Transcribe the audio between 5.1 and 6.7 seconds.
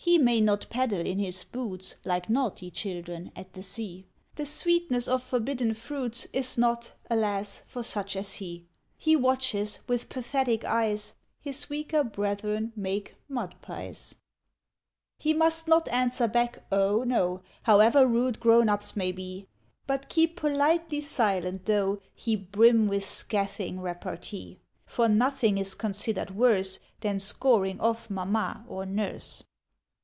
Forbidden Fruits Is